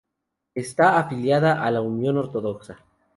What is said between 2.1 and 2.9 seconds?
Ortodoxa.